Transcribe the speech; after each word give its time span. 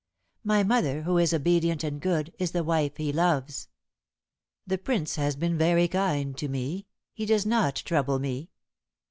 My 0.43 0.63
mother, 0.63 1.03
who 1.03 1.19
is 1.19 1.31
obedient 1.31 1.83
and 1.83 2.01
good, 2.01 2.33
is 2.39 2.53
the 2.53 2.63
wife 2.63 2.97
he 2.97 3.13
loves." 3.13 3.67
"The 4.65 4.79
Prince 4.79 5.15
has 5.17 5.35
been 5.35 5.59
very 5.59 5.87
kind 5.87 6.35
to 6.39 6.47
me. 6.47 6.87
He 7.13 7.27
does 7.27 7.45
not 7.45 7.75
trouble 7.75 8.17
me." 8.17 8.49